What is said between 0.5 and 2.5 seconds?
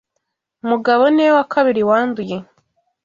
Mugabo niwe wa kabiri wanduye.